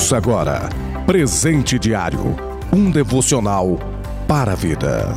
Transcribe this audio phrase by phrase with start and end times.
[0.00, 0.70] Ouça agora
[1.04, 2.34] Presente Diário
[2.72, 3.78] um devocional
[4.26, 5.12] para a vida.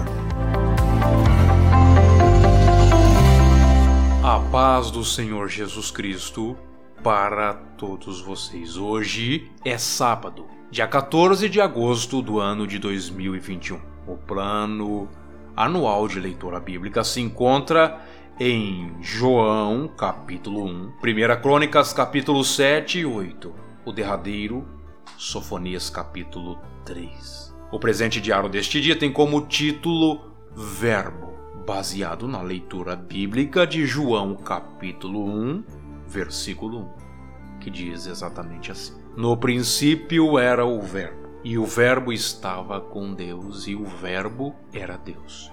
[4.22, 6.58] A paz do Senhor Jesus Cristo
[7.01, 8.76] para todos vocês.
[8.76, 13.79] Hoje é sábado, dia 14 de agosto do ano de 2021.
[14.06, 15.08] O plano
[15.56, 18.02] anual de leitura bíblica se encontra
[18.38, 23.53] em João, capítulo 1, 1 Crônicas, capítulo 7 e 8,
[23.85, 24.82] o derradeiro,
[25.23, 27.55] Sofonias, capítulo 3.
[27.72, 30.20] O presente diário deste dia tem como título
[30.54, 31.34] Verbo,
[31.66, 35.63] baseado na leitura bíblica de João, capítulo 1,
[36.05, 36.91] versículo
[37.55, 43.13] 1, que diz exatamente assim: No princípio era o Verbo, e o Verbo estava com
[43.13, 45.49] Deus, e o Verbo era Deus.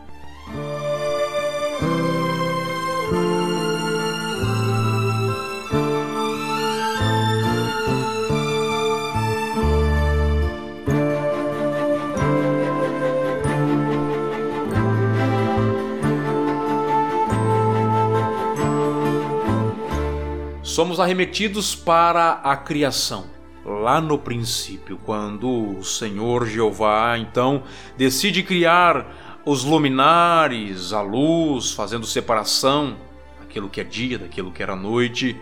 [20.81, 23.27] Somos arremetidos para a criação.
[23.67, 27.65] Lá no princípio, quando o Senhor Jeová então
[27.99, 32.97] decide criar os luminares, a luz, fazendo separação,
[33.43, 35.37] aquilo que é dia daquilo que era noite,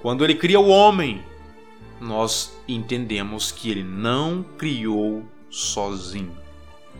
[0.00, 1.20] quando ele cria o homem,
[2.00, 6.36] nós entendemos que ele não criou sozinho.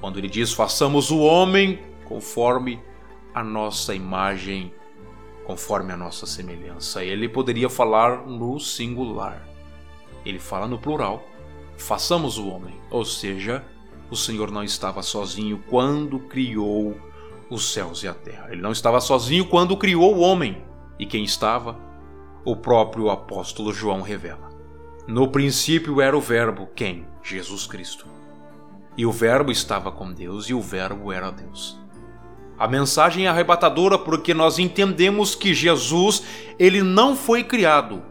[0.01, 2.81] Quando ele diz: façamos o homem conforme
[3.33, 4.73] a nossa imagem
[5.47, 7.05] conforme a nossa semelhança.
[7.05, 9.47] Ele poderia falar no singular.
[10.25, 11.25] Ele fala no plural.
[11.79, 12.75] Façamos o homem.
[12.91, 13.65] Ou seja,
[14.11, 16.97] o Senhor não estava sozinho quando criou
[17.49, 18.49] os céus e a terra.
[18.51, 20.63] Ele não estava sozinho quando criou o homem.
[20.99, 21.79] E quem estava?
[22.45, 24.51] O próprio apóstolo João revela.
[25.07, 27.07] No princípio era o Verbo, quem?
[27.23, 28.07] Jesus Cristo.
[28.97, 31.79] E o Verbo estava com Deus e o Verbo era Deus.
[32.59, 36.23] A mensagem é arrebatadora porque nós entendemos que Jesus,
[36.59, 38.03] ele não foi criado.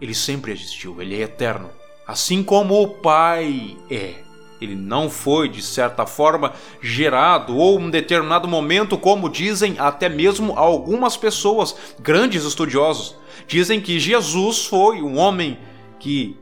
[0.00, 1.70] Ele sempre existiu, ele é eterno,
[2.06, 4.14] assim como o Pai é.
[4.60, 10.08] Ele não foi, de certa forma, gerado ou em um determinado momento, como dizem até
[10.08, 13.16] mesmo algumas pessoas, grandes estudiosos,
[13.46, 15.58] dizem que Jesus foi um homem
[15.98, 16.36] que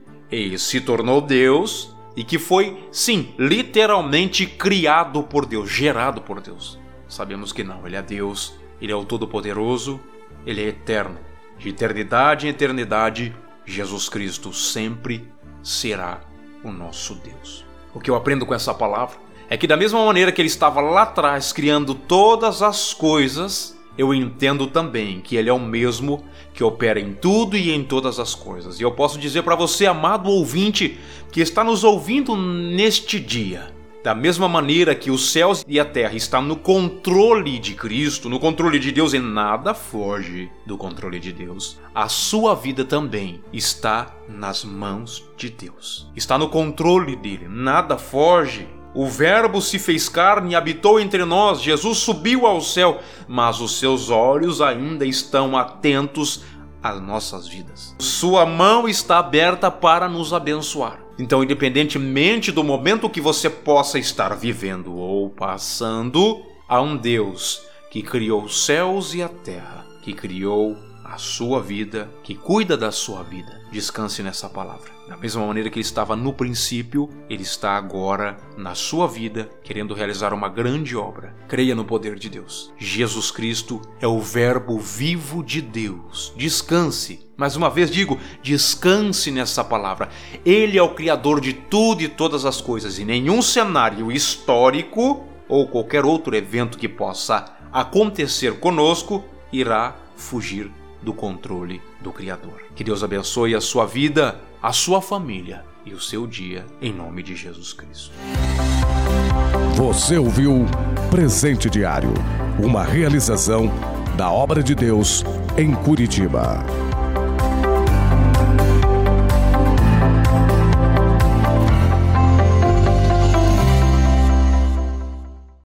[0.59, 6.79] se tornou Deus e que foi, sim, literalmente criado por Deus, gerado por Deus.
[7.13, 10.01] Sabemos que não, ele é Deus, ele é o Todo-Poderoso,
[10.47, 11.19] ele é eterno.
[11.59, 13.37] De eternidade em eternidade,
[13.67, 15.31] Jesus Cristo sempre
[15.63, 16.23] será
[16.65, 17.67] o nosso Deus.
[17.93, 19.19] O que eu aprendo com essa palavra
[19.51, 24.15] é que, da mesma maneira que ele estava lá atrás criando todas as coisas, eu
[24.15, 26.25] entendo também que ele é o mesmo
[26.55, 28.81] que opera em tudo e em todas as coisas.
[28.81, 30.99] E eu posso dizer para você, amado ouvinte,
[31.31, 33.71] que está nos ouvindo neste dia,
[34.03, 38.41] da mesma maneira que os céus e a terra estão no controle de Cristo, no
[38.41, 44.13] controle de Deus, e nada foge do controle de Deus, a sua vida também está
[44.29, 46.11] nas mãos de Deus.
[46.17, 48.67] Está no controle dele, nada foge.
[48.95, 51.63] O Verbo se fez carne e habitou entre nós.
[51.63, 56.45] Jesus subiu ao céu, mas os seus olhos ainda estão atentos
[56.83, 57.95] às nossas vidas.
[57.99, 61.01] Sua mão está aberta para nos abençoar.
[61.19, 68.03] Então, independentemente do momento que você possa estar vivendo ou passando, há um Deus que
[68.03, 73.23] criou os céus e a terra, que criou a sua vida, que cuida da sua
[73.23, 73.61] vida.
[73.71, 74.91] Descanse nessa palavra.
[75.09, 79.95] Da mesma maneira que ele estava no princípio, ele está agora na sua vida, querendo
[79.95, 81.35] realizar uma grande obra.
[81.49, 82.73] Creia no poder de Deus.
[82.79, 86.33] Jesus Cristo é o Verbo vivo de Deus.
[86.37, 87.27] Descanse.
[87.37, 90.09] Mais uma vez digo, descanse nessa palavra.
[90.45, 95.67] Ele é o Criador de tudo e todas as coisas, e nenhum cenário histórico ou
[95.67, 100.71] qualquer outro evento que possa acontecer conosco irá fugir
[101.03, 102.63] do controle do Criador.
[102.75, 107.23] Que Deus abençoe a sua vida, a sua família e o seu dia, em nome
[107.23, 108.13] de Jesus Cristo.
[109.77, 110.65] Você ouviu
[111.11, 112.13] Presente Diário,
[112.63, 113.71] uma realização
[114.17, 115.25] da obra de Deus
[115.57, 116.65] em Curitiba.